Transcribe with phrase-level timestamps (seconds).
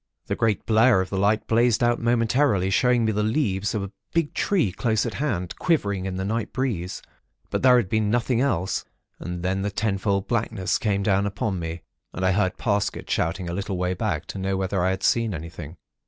[0.25, 3.91] The great blare of the light blazed out momentarily, showing me the leaves of a
[4.15, 7.03] big tree close at hand, quivering in the night breeze;
[7.51, 8.83] but there had been nothing else;
[9.19, 11.83] and then the ten fold blackness came down upon me,
[12.13, 15.35] and I heard Parsket shouting a little way back to know whether I had seen
[15.35, 15.77] anything.